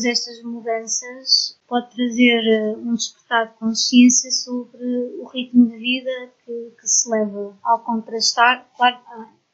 [0.00, 4.84] todas estas mudanças pode trazer eh, um despertar de consciência sobre
[5.18, 8.98] o ritmo de vida que, que se leva ao contrastar, claro,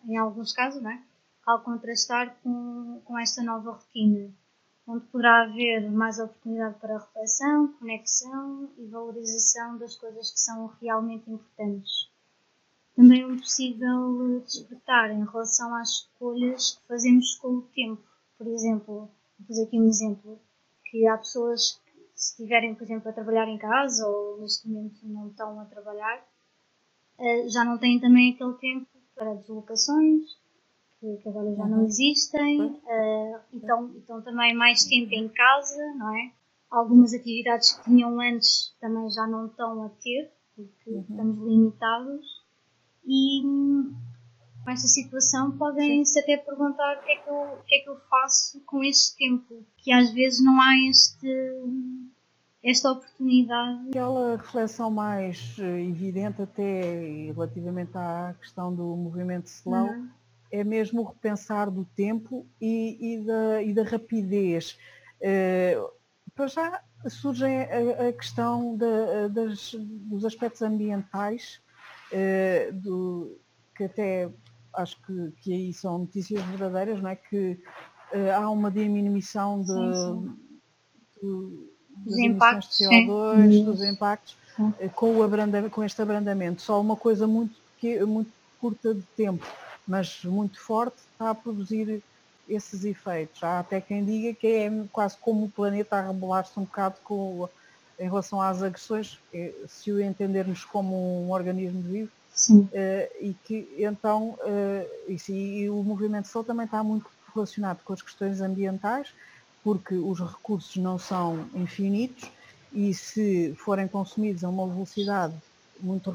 [0.07, 1.01] em alguns casos, não é?
[1.47, 4.31] Ao contrastar com, com esta nova rotina,
[4.87, 11.31] onde poderá haver mais oportunidade para reflexão, conexão e valorização das coisas que são realmente
[11.31, 12.11] importantes.
[12.95, 18.03] Também é possível despertar em relação às escolhas que fazemos com o tempo.
[18.37, 20.41] Por exemplo, Vou fazer aqui um exemplo,
[20.85, 25.07] que há pessoas que se estiverem, por exemplo, a trabalhar em casa ou neste momento
[25.07, 26.27] não estão a trabalhar,
[27.19, 30.37] eh, já não têm também aquele tempo para deslocações,
[31.23, 31.87] que, agora já não uhum.
[31.87, 36.33] existem, eh, e estão também mais tempo em casa, não é?
[36.71, 41.05] Algumas atividades que tinham antes também já não estão a ter, porque uhum.
[41.09, 42.47] estamos limitados.
[43.05, 43.43] E
[44.67, 47.89] com essa situação podem-se até perguntar o que, é que eu, o que é que
[47.89, 51.29] eu faço com este tempo, que às vezes não há este,
[52.65, 53.91] esta oportunidade.
[53.91, 60.09] Aquela reflexão mais eh, evidente até relativamente à questão do movimento slow uhum.
[60.51, 64.79] É mesmo o repensar do tempo e, e, da, e da, rapidez.
[65.21, 65.91] Uh,
[66.35, 71.61] para já surge a, a questão de, das, dos aspectos ambientais,
[72.13, 73.39] uh, do,
[73.75, 74.29] que até
[74.75, 77.17] acho que, que aí são notícias verdadeiras, não é?
[77.17, 77.59] Que
[78.13, 80.37] uh, há uma diminuição de, sim,
[81.21, 81.23] sim.
[81.23, 83.65] de dos impactos, de CO2, sim.
[83.65, 84.37] dos impactos,
[84.95, 86.63] com, o com este abrandamento.
[86.63, 87.55] Só uma coisa muito,
[88.07, 88.31] muito
[88.61, 89.45] curta de tempo,
[89.87, 92.03] mas muito forte, está a produzir
[92.49, 93.43] esses efeitos.
[93.43, 97.49] Há até quem diga que é quase como o planeta a rebolar-se um bocado com,
[97.99, 102.11] em relação às agressões, eh, se o entendermos como um organismo vivo,
[102.51, 102.69] Uh,
[103.19, 104.39] e que então
[105.09, 109.09] isso, e o movimento Sol também está muito relacionado com as questões ambientais,
[109.65, 112.31] porque os recursos não são infinitos
[112.73, 115.35] e se forem consumidos a uma velocidade
[115.81, 116.13] muito,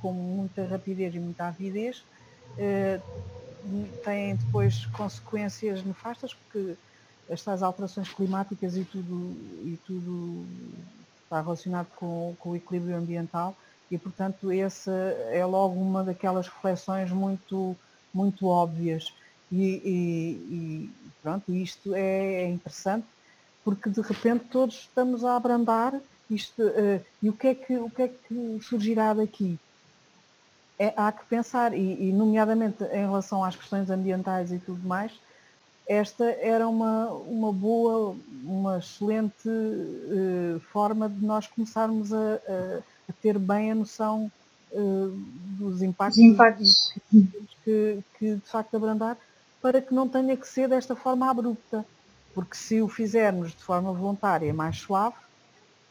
[0.00, 2.04] com muita rapidez e muita avidez,
[4.04, 6.76] têm depois consequências nefastas, porque
[7.28, 10.46] estas alterações climáticas e tudo, e tudo
[11.22, 13.54] está relacionado com, com o equilíbrio ambiental
[13.90, 14.90] e portanto essa
[15.30, 17.76] é logo uma daquelas reflexões muito,
[18.12, 19.12] muito óbvias
[19.52, 20.90] e, e, e
[21.22, 23.06] pronto, isto é, é interessante
[23.62, 26.00] porque de repente todos estamos a abrandar
[26.30, 29.58] isto, uh, e o que, é que, o que é que surgirá daqui?
[30.78, 35.12] É, há que pensar, e, e, nomeadamente em relação às questões ambientais e tudo mais,
[35.88, 43.12] esta era uma, uma boa, uma excelente uh, forma de nós começarmos a, a a
[43.22, 44.30] ter bem a noção
[44.72, 45.08] uh,
[45.58, 46.94] dos impactos, impactos.
[47.64, 49.16] Que, que, de facto abrandar
[49.60, 51.84] para que não tenha que ser desta forma abrupta.
[52.34, 55.16] Porque se o fizermos de forma voluntária mais suave,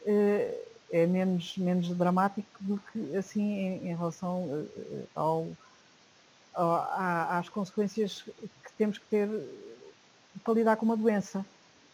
[0.06, 5.46] uh, é menos, menos dramático do que assim em, em relação uh, ao,
[6.54, 9.28] ao, às consequências que temos que ter
[10.42, 11.44] para lidar com uma doença.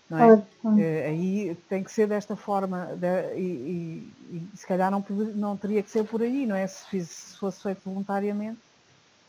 [0.08, 0.42] Não é?
[0.60, 0.80] Claro.
[0.80, 5.56] Eh, aí tem que ser desta forma de, e, e, e, se calhar não, não
[5.56, 6.66] teria que ser por aí, não é?
[6.66, 8.58] Se, fiz, se fosse feito voluntariamente.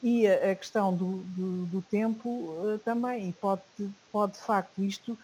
[0.03, 3.61] E a, a questão do, do, do tempo uh, também, e pode,
[4.11, 5.17] pode de facto isto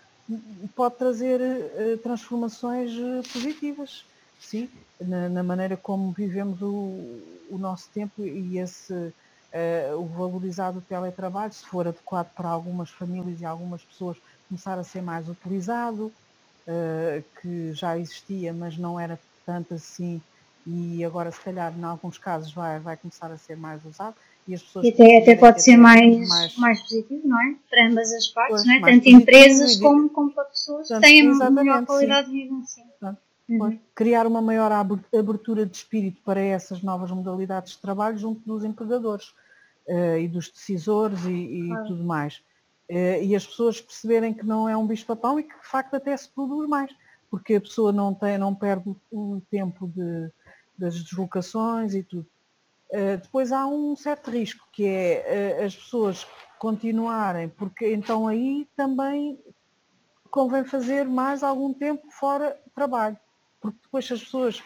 [0.76, 4.06] pode trazer uh, transformações uh, positivas,
[4.42, 4.70] sim,
[5.00, 6.66] na, na, maneira como vivemos o,
[7.50, 9.14] o nosso tempo e esse
[9.98, 14.84] o valorizar do teletrabalho, se for adequado para algumas famílias e algumas pessoas começar a
[14.84, 16.12] ser mais utilizado,
[16.68, 20.22] uh, que já existia, mas não era tanto assim,
[20.66, 24.16] e agora se calhar em alguns casos vai, vai começar a ser mais usado.
[24.48, 27.56] E, as pessoas e até, até pode ser mais, mais, mais positivo, não é?
[27.70, 28.82] Para ambas as partes, pois, não é?
[28.82, 32.34] Tanto empresas como, como para pessoas que têm melhor qualidade sim.
[32.34, 32.56] de vida.
[32.64, 33.18] Assim.
[33.52, 33.80] Uhum.
[33.94, 39.30] Criar uma maior abertura de espírito para essas novas modalidades de trabalho junto dos empregadores
[39.88, 41.88] uh, e dos decisores e, e claro.
[41.88, 42.42] tudo mais.
[42.94, 46.16] Eh, e as pessoas perceberem que não é um bicho-papão e que de facto até
[46.18, 46.94] se produz mais,
[47.30, 50.30] porque a pessoa não, tem, não perde o tempo de,
[50.78, 52.28] das deslocações e tudo.
[52.92, 56.28] Eh, depois há um certo risco, que é as pessoas
[56.60, 59.40] continuarem, porque então aí também
[60.30, 63.18] convém fazer mais algum tempo fora trabalho,
[63.62, 64.62] porque depois as pessoas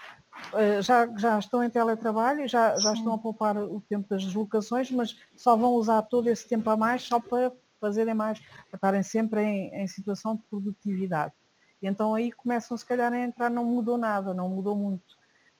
[0.82, 5.16] já, já estão em teletrabalho, já, já estão a poupar o tempo das deslocações, mas
[5.36, 9.42] só vão usar todo esse tempo a mais só para fazerem mais, a estarem sempre
[9.42, 11.34] em, em situação de produtividade.
[11.82, 15.04] E então aí começam se calhar a entrar, não mudou nada, não mudou muito.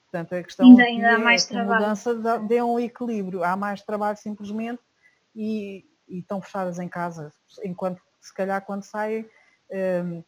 [0.04, 1.72] Portanto, a questão ainda, ainda há mais é trabalho.
[1.72, 3.44] a mudança dê um equilíbrio.
[3.44, 4.80] Há mais trabalho simplesmente
[5.34, 7.32] e, e estão fechadas em casa.
[7.64, 9.28] Enquanto se calhar quando saem
[10.04, 10.24] um,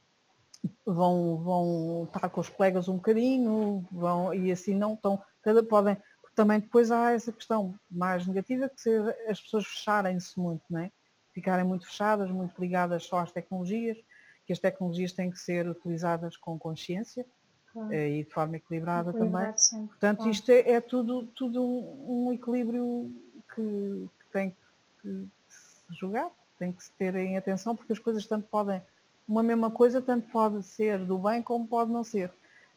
[0.84, 5.22] vão, vão estar com os colegas um bocadinho, vão, e assim não estão,
[5.68, 5.96] podem,
[6.34, 10.90] também depois há essa questão mais negativa que ser as pessoas fecharem-se muito, não é?
[11.38, 13.96] ficarem muito fechadas, muito ligadas só às tecnologias,
[14.44, 17.24] que as tecnologias têm que ser utilizadas com consciência
[17.72, 17.92] claro.
[17.92, 19.56] Eh, e de forma equilibrada também.
[19.56, 20.32] Sempre, Portanto, claro.
[20.32, 23.12] isto é, é, tudo, tudo um, um equilíbrio
[23.54, 24.56] que, que, tem
[25.00, 28.82] que se jogar, tem que se ter em atenção, porque as coisas tanto podem,
[29.28, 32.32] uma mesma coisa tanto pode ser do bem como pode não ser.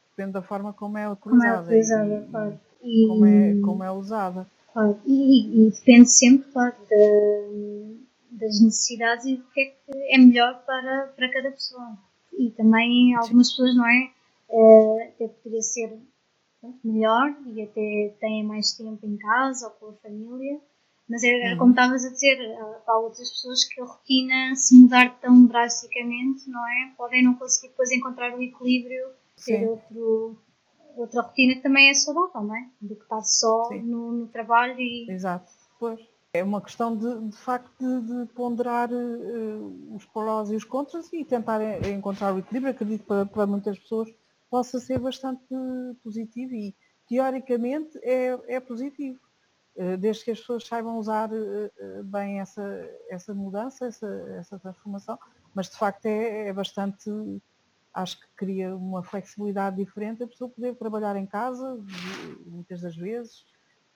[0.10, 1.40] Depende da forma como é utilizada.
[1.40, 2.60] Como é utilizada, e, claro.
[2.84, 4.48] E, como, é, como é usada.
[4.74, 5.00] Claro.
[5.06, 8.02] E, e depende sempre, claro, de
[8.32, 11.98] das necessidades e do que é que é melhor para, para cada pessoa.
[12.34, 13.54] E também algumas Sim.
[13.54, 14.12] pessoas, não é?
[14.50, 16.00] Uh, até poderia ser
[16.84, 20.60] melhor e até têm mais tempo em casa ou com a família,
[21.12, 21.58] mas é uhum.
[21.58, 22.38] como estavas a dizer,
[22.88, 26.94] há outras pessoas que a rotina se mudar tão drasticamente, não é?
[26.98, 29.10] Podem não conseguir depois encontrar o equilíbrio,
[29.46, 30.38] ter outro,
[30.96, 32.66] outra rotina que também é saudável, não é?
[32.80, 35.12] Do que estar só no, no, trabalho e.
[35.12, 36.00] Exato, pois.
[36.34, 41.12] É uma questão de, de facto de, de ponderar uh, os prós e os contras
[41.12, 41.60] e tentar
[41.90, 42.72] encontrar o equilíbrio.
[42.72, 44.08] Acredito que para, para muitas pessoas
[44.50, 45.44] possa ser bastante
[46.02, 46.74] positivo e
[47.06, 49.20] teoricamente é, é positivo,
[50.00, 52.64] desde que as pessoas saibam usar uh, bem essa,
[53.10, 54.08] essa mudança, essa,
[54.38, 55.18] essa transformação,
[55.54, 57.10] mas de facto é, é bastante
[57.94, 61.78] acho que cria uma flexibilidade diferente a pessoa poder trabalhar em casa,
[62.46, 63.46] muitas das vezes,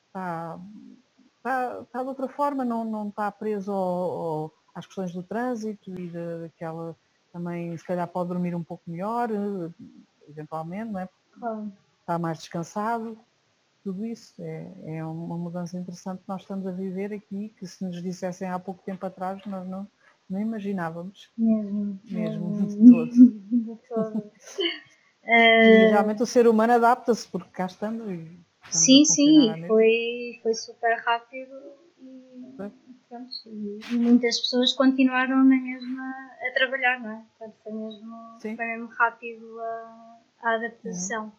[0.07, 0.59] está,
[1.37, 5.97] está, está de outra forma, não, não está preso ao, ao, às questões do trânsito
[5.97, 6.95] e daquela
[7.31, 9.29] também se calhar pode dormir um pouco melhor,
[10.27, 11.09] eventualmente, não é?
[11.99, 13.17] Está mais descansado.
[13.85, 17.85] Tudo isso é, é uma mudança interessante que nós estamos a viver aqui, que se
[17.85, 19.87] nos dissessem há pouco tempo atrás, nós não,
[20.27, 21.31] não imaginávamos.
[21.37, 21.99] Mesmo.
[22.03, 23.11] Mesmo, de todo.
[23.11, 24.31] de todo.
[25.23, 30.97] e realmente o ser humano adapta-se, porque cá estamos e Sim, sim, foi, foi super
[31.05, 31.53] rápido
[32.01, 32.55] e,
[33.07, 37.23] pronto, e, muitas pessoas continuaram na mesma a trabalhar, não é?
[37.37, 41.31] Portanto, foi mesmo, foi mesmo rápido a, a adaptação.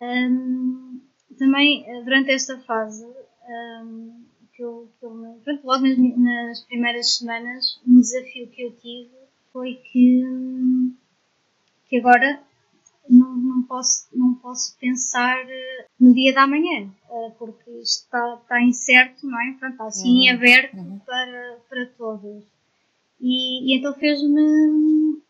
[0.00, 4.24] Um, também eh, durante esta fase um,
[4.54, 9.10] que eu, que eu pronto, logo nas, nas primeiras semanas um desafio que eu tive
[9.52, 10.22] foi que,
[11.88, 12.40] que agora
[13.08, 18.38] não, não, posso, não posso pensar eh, no dia da manhã, eh, porque isto está,
[18.40, 19.50] está incerto, não é?
[19.52, 20.36] Portanto, está assim uhum.
[20.36, 20.98] aberto uhum.
[21.00, 22.44] Para, para todos.
[23.20, 25.20] E, e então fez-me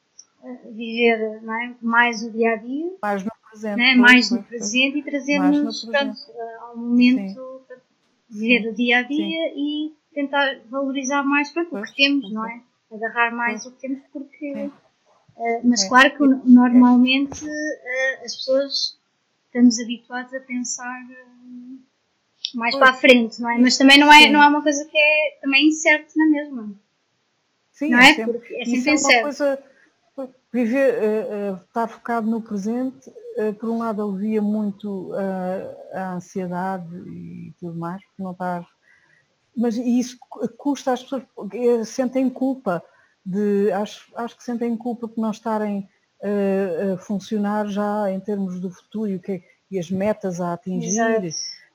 [0.72, 1.74] viver não é?
[1.82, 3.94] mais o dia a dia, mais no presente, é?
[3.94, 5.88] mais no presente e trazer-nos
[6.60, 7.50] ao momento
[8.30, 9.54] viver o dia a dia Sim.
[9.56, 12.62] e tentar valorizar mais o que temos, não é?
[12.92, 14.70] Agarrar mais o que temos porque.
[15.36, 15.88] Eh, mas é.
[15.88, 18.98] claro que normalmente uh, as pessoas
[19.46, 21.78] estamos habituados a pensar uh,
[22.54, 23.58] mais para a frente, não é?
[23.58, 26.74] Mas também não é, não é uma coisa que é também incerto na mesma.
[27.72, 28.10] Sim, não é?
[28.10, 29.12] é sempre, Porque é sempre incerto.
[29.12, 29.64] É coisa,
[30.52, 30.94] viver,
[31.64, 33.10] estar focado no presente,
[33.58, 35.12] por um lado alivia muito
[35.92, 38.66] a ansiedade e tudo mais, porque não estás.
[39.56, 40.16] Mas isso
[40.56, 41.24] custa às pessoas,
[41.86, 42.82] sentem culpa
[43.24, 45.88] de acho, acho que sentem culpa por não estarem
[46.22, 50.40] uh, a funcionar já em termos do futuro e, o que, é, e as metas
[50.40, 51.30] a atingir,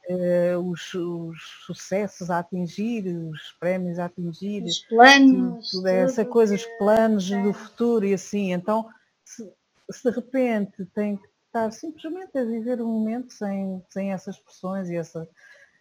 [0.09, 6.25] uh, os, os, sucessos a atingir, os prémios a atingir, os planos, tudo, tudo essa
[6.25, 7.41] coisa, os planos é.
[7.41, 8.53] do futuro e assim.
[8.53, 8.87] Então,
[9.23, 9.49] se,
[9.91, 14.89] se de repente tem que estar simplesmente a viver um momento sem, sem essas pressões
[14.89, 15.27] e essa,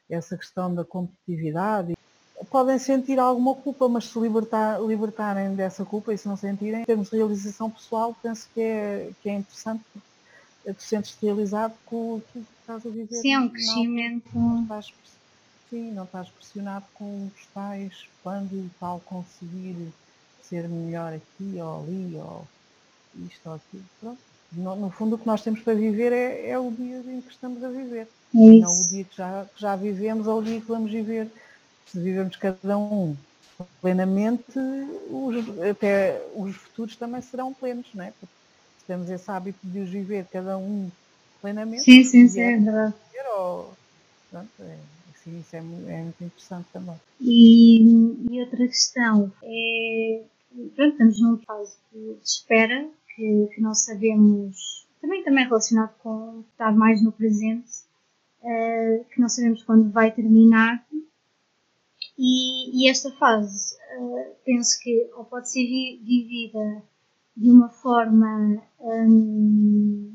[0.09, 1.95] essa questão da competitividade
[2.51, 6.85] podem sentir alguma culpa, mas se libertar, libertarem dessa culpa e se não sentirem, em
[6.85, 9.83] termos de realização pessoal, penso que é, que é interessante
[10.65, 13.17] tu sentes realizado com o que estás a viver.
[13.17, 14.31] Sim, é um crescimento.
[14.35, 14.87] Não, não estás,
[15.71, 19.93] sim, não estás pressionado com os tais quando tal conseguir
[20.43, 22.47] ser melhor aqui ou ali ou
[23.27, 23.85] isto ou aquilo.
[24.01, 24.34] Pronto.
[24.57, 27.31] No, no, fundo o que nós temos para viver é, é o dia em que
[27.31, 28.07] estamos a viver.
[28.35, 31.29] É não o dia que já, que já vivemos ou o dia que vamos viver
[31.87, 33.17] se vivemos cada um
[33.81, 34.59] plenamente,
[35.09, 38.13] os, até os futuros também serão plenos, não é?
[38.19, 38.35] Porque
[38.81, 40.91] se temos esse hábito de os viver cada um
[41.41, 41.85] plenamente.
[41.85, 42.95] Sim, sim, sim, é verdade.
[43.37, 43.73] Ou,
[44.31, 44.77] pronto, é,
[45.15, 45.63] assim, isso é, é,
[46.03, 46.97] muito interessante também.
[47.21, 47.83] E,
[48.31, 50.23] e, outra questão é
[50.75, 56.73] pronto, estamos num fase de espera que, que não sabemos, também, também relacionado com estar
[56.73, 57.71] mais no presente,
[58.41, 60.85] uh, que não sabemos quando vai terminar.
[62.19, 66.83] E, e esta fase, uh, penso que ou pode ser vivida
[67.37, 70.15] de uma forma um,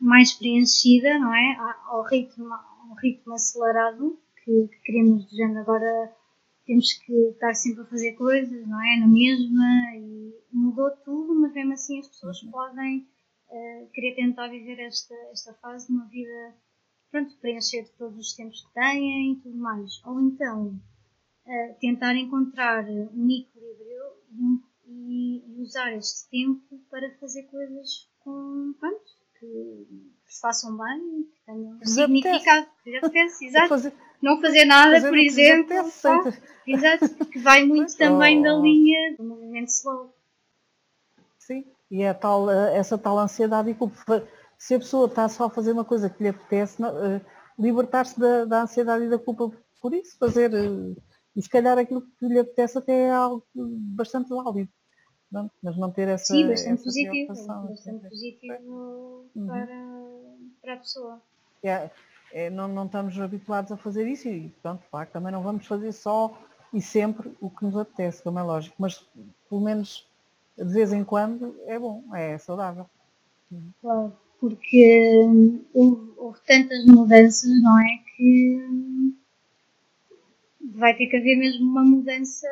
[0.00, 1.56] mais preenchida, não é?
[1.86, 6.12] Ao ritmo, ao ritmo acelerado que, que queremos, de género, agora
[6.66, 9.00] temos que estar sempre a fazer coisas, não é?
[9.00, 12.50] Na mesma, e mudou tudo, mas mesmo assim as pessoas uhum.
[12.50, 13.08] podem
[13.48, 16.54] uh, querer tentar viver esta, esta fase de uma vida,
[17.10, 20.02] pronto, preencher todos os tempos que têm e tudo mais.
[20.04, 20.68] Ou então,
[21.46, 24.02] uh, tentar encontrar um equilíbrio
[24.32, 29.04] e, e, e, usar este tempo para fazer coisas com, pronto,
[29.38, 29.86] que,
[30.26, 33.92] que se façam bem, que tenham um significado, que apetece, exato
[34.22, 35.74] não fazer nada, fazer por exemplo.
[36.66, 40.14] exato, que vai muito também da linha do movimento slow.
[41.50, 44.24] Sim, e é tal, eh, essa tal ansiedade e culpa.
[44.56, 47.20] Se a pessoa está só a fazer uma coisa que lhe apetece, uh,
[47.58, 49.50] libertar-se da, da, ansiedade e da culpa
[49.82, 50.52] por isso, fazer.
[50.54, 50.96] Uh,
[51.34, 54.70] e se calhar aquilo que lhe apetece até é algo bastante válido.
[55.32, 55.50] Não?
[55.60, 56.32] Mas não ter essa.
[56.32, 57.28] Sim, bastante essa positivo.
[57.68, 59.46] Bastante positivo uhum.
[59.46, 59.86] para,
[60.62, 61.22] para a pessoa.
[61.64, 61.90] É,
[62.32, 65.92] é, não, não estamos habituados a fazer isso e pronto, claro, também não vamos fazer
[65.92, 66.32] só
[66.72, 69.04] e sempre o que nos apetece, como é lógico, mas
[69.48, 70.09] pelo menos
[70.56, 72.86] de vez em quando é bom, é saudável.
[73.80, 77.98] Claro, porque hum, houve, houve tantas mudanças, não é?
[78.16, 79.16] Que hum,
[80.74, 82.46] vai ter que haver mesmo uma mudança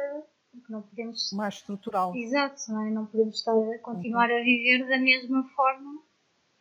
[0.51, 2.17] porque não podemos mais estrutural.
[2.17, 2.91] Exato, não é?
[2.91, 4.37] Não podemos estar a continuar uhum.
[4.37, 6.01] a viver da mesma forma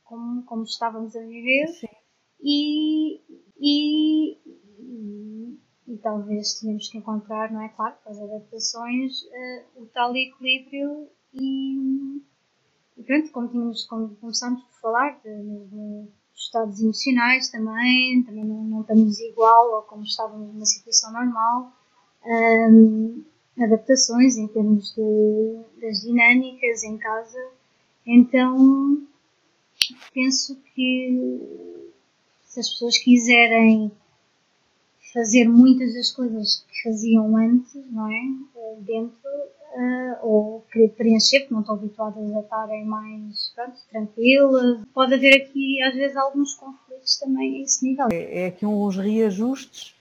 [0.04, 1.68] como, como estávamos a viver.
[1.68, 1.88] Sim
[2.42, 3.22] e,
[3.60, 4.38] e,
[4.80, 10.16] e, e, talvez tenhamos que encontrar, não é claro, com as adaptações, uh, o tal
[10.16, 12.22] equilíbrio e,
[12.98, 18.64] e pronto, como, tínhamos, como começámos por falar, de, de, estados emocionais também, também não,
[18.64, 21.72] não, estamos igual ou como estávamos numa situação normal.
[23.60, 27.40] Adaptações em termos de, das dinâmicas em casa.
[28.06, 29.08] Então,
[30.14, 31.40] penso que
[32.44, 33.92] se as pessoas quiserem
[35.14, 38.22] fazer muitas das coisas que faziam antes, não é?
[38.56, 39.30] Eh, dentro,
[39.78, 44.82] uh, ou querer preencher, porque não estão habituadas a estarem mais pronto, tranquilas.
[44.94, 48.08] Pode haver aqui, às vezes, alguns conflitos também a esse nível.
[48.12, 49.96] É, é aqui uns reajustes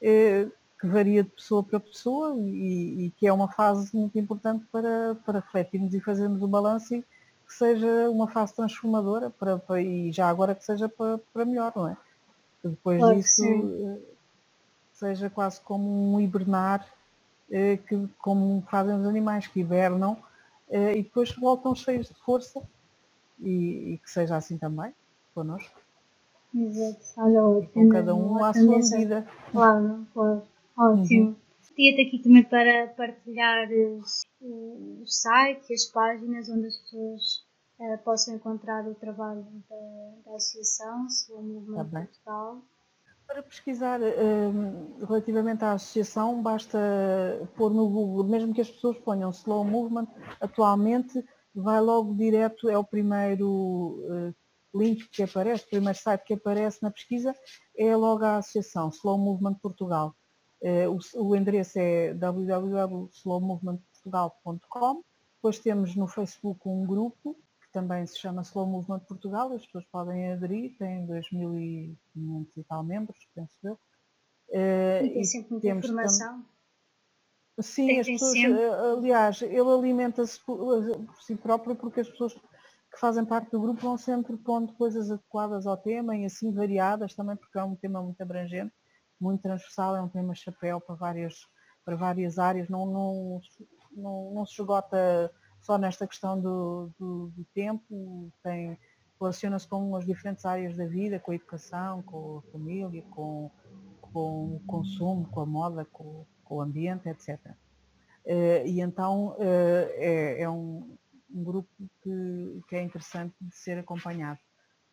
[0.00, 0.46] é,
[0.80, 5.14] que varia de pessoa para pessoa e, e, que é uma fase muito importante para,
[5.24, 7.02] para refletirmos e fazermos o balanço e
[7.46, 11.72] que seja uma fase transformadora para, para, e já agora que seja para, para melhor,
[11.76, 11.96] não é?
[12.60, 13.44] Que depois Pode disso.
[13.44, 13.98] Eh,
[14.92, 17.01] seja quase como um hibernar, eh,
[17.86, 20.16] que, como fazem os animais que hibernam
[20.70, 22.62] eh, e depois voltam cheios de força
[23.38, 24.94] e, e que seja assim também
[25.34, 25.80] connosco.
[26.54, 27.72] Exato, olha, ótimo.
[27.72, 29.26] Com cada um à sua medida.
[29.50, 30.42] Claro, claro,
[30.76, 31.28] ótimo.
[31.28, 31.36] Uhum.
[31.74, 33.68] Tinha-te aqui também para partilhar
[34.40, 37.46] o site e as páginas onde as pessoas
[37.78, 39.76] uh, possam encontrar o trabalho da,
[40.30, 42.62] da Associação Slow Movement tá Portugal.
[43.32, 46.78] Para pesquisar uh, relativamente à associação, basta
[47.56, 50.06] pôr no Google, mesmo que as pessoas ponham Slow Movement,
[50.38, 51.24] atualmente
[51.54, 54.34] vai logo direto, é o primeiro uh,
[54.78, 57.34] link que aparece, o primeiro site que aparece na pesquisa,
[57.74, 60.14] é logo a associação Slow Movement Portugal.
[60.60, 65.02] Uh, o, o, endereço é www.slowmovement.com portugal.com.
[65.36, 67.36] Depois temos no Facebook um grupo
[67.72, 73.18] também se chama Slow Movement Portugal, as pessoas podem aderir, tem 2.500 e tal membros,
[73.34, 73.74] penso eu.
[74.50, 76.44] Uh, e tem sempre muita informação.
[77.60, 78.34] Sim, tem as pessoas.
[78.34, 83.50] Eh, aliás, ele alimenta-se por, eh, por, si próprio porque as pessoas que fazem parte
[83.50, 87.62] do grupo vão sempre pondo coisas adequadas ao tema e assim variadas também porque é
[87.62, 88.72] um tema muito abrangente,
[89.20, 91.34] muito transversal, é um tema chapéu para várias,
[91.84, 93.40] para várias áreas, não, não,
[93.92, 95.30] não, não se esgota
[95.62, 98.76] só nesta questão do, do, do tempo, tem,
[99.18, 103.50] relaciona-se com as diferentes áreas da vida, com a educação, com a família, com,
[104.00, 107.38] com o consumo, com a moda, com, com o ambiente, etc.
[107.38, 107.54] Uh,
[108.26, 110.96] eh, e então uh, é, é um,
[111.32, 111.70] um, grupo
[112.02, 114.40] que, que, é interessante de ser acompanhado.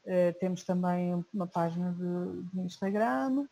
[0.06, 3.48] Uh, temos também uma página de, de Instagram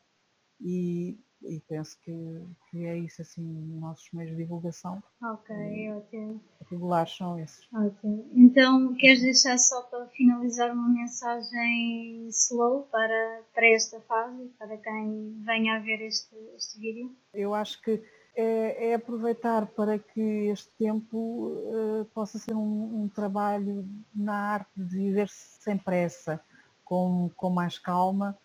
[0.62, 3.44] e e penso que, que é isso assim
[3.80, 5.02] nossos meios de divulgação.
[5.22, 6.42] Ok, e, ótimo.
[6.70, 7.68] Regulares são esses.
[7.74, 8.30] Ótimo.
[8.34, 15.42] Então queres deixar só para finalizar uma mensagem slow para, para esta fase, para quem
[15.46, 17.16] venha a ver este, este vídeo?
[17.34, 18.02] Eu acho que
[18.36, 24.70] é, é, aproveitar para que este tempo uh, possa ser um, um, trabalho na arte
[24.76, 26.40] de viver sem pressa,
[26.84, 28.38] com, com mais calma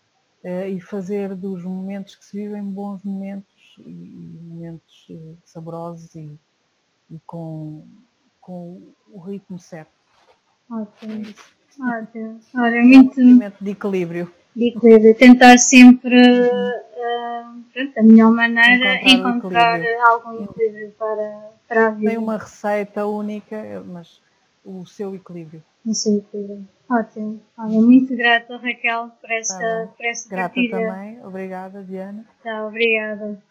[0.43, 6.29] e fazer dos momentos que se vivem bons momentos e, momentos uh, saborosos e,
[7.09, 7.85] e, com,
[8.41, 8.81] com
[9.11, 9.91] o ritmo certo.
[10.69, 11.23] Ótimo.
[11.23, 12.39] É Ótimo.
[12.55, 13.19] Olha, muito...
[13.21, 14.31] Um de equilíbrio.
[14.55, 15.15] De equilíbrio.
[15.15, 16.17] Tentar sempre
[17.73, 20.05] pronto, a melhor maneira encontrar, encontrar equilíbrio.
[20.05, 22.09] algum equilíbrio para, para a vida.
[22.11, 24.21] Tem uma receita única, mas
[24.63, 25.63] o seu equilíbrio.
[25.85, 26.67] O seu equilíbrio.
[26.89, 27.41] Ótimo.
[27.57, 30.77] Olha, muito grata, Raquel, por esta, tá por esta Grata partilha.
[30.87, 31.25] também.
[31.25, 32.25] Obrigada, Diana.
[32.43, 33.41] Tá, obrigada.